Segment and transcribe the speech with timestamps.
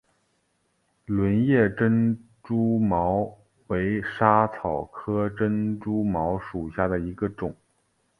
[1.05, 7.55] 轮叶珍珠茅为莎草科珍珠茅属下的一个种。